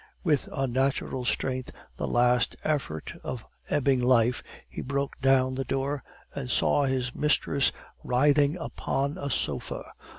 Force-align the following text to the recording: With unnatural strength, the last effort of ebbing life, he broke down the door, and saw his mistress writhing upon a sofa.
With 0.23 0.49
unnatural 0.51 1.25
strength, 1.25 1.69
the 1.97 2.07
last 2.07 2.55
effort 2.63 3.13
of 3.23 3.45
ebbing 3.69 3.99
life, 4.01 4.41
he 4.67 4.81
broke 4.81 5.21
down 5.21 5.53
the 5.53 5.63
door, 5.63 6.01
and 6.33 6.49
saw 6.49 6.85
his 6.85 7.13
mistress 7.13 7.71
writhing 8.03 8.57
upon 8.57 9.19
a 9.19 9.29
sofa. 9.29 9.91